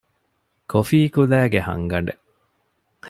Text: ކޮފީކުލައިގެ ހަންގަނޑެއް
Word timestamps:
ކޮފީކުލައިގެ 0.71 1.59
ހަންގަނޑެއް 1.67 2.21